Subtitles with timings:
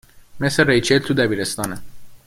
[0.39, 1.81] !مثل ریچل تو دبیرستانه